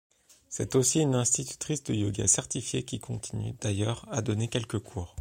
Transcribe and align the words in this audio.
C'est 0.49 0.73
aussi 0.73 1.01
une 1.01 1.13
instructrice 1.13 1.83
de 1.83 1.93
yoga 1.93 2.25
certifiée, 2.25 2.81
qui 2.83 2.99
continue, 2.99 3.53
d'ailleurs, 3.61 4.07
à 4.09 4.23
donner 4.23 4.47
quelques 4.47 4.79
cours. 4.79 5.15